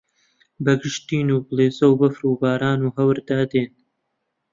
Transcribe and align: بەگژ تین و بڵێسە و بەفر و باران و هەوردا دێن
بەگژ 0.63 0.95
تین 1.07 1.27
و 1.31 1.37
بڵێسە 1.47 1.85
و 1.87 1.97
بەفر 2.01 2.23
و 2.25 2.39
باران 2.41 2.79
و 2.83 2.93
هەوردا 2.97 3.41
دێن 3.51 3.71